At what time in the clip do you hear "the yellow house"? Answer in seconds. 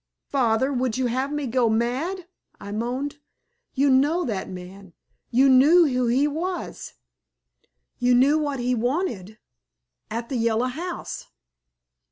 10.29-11.27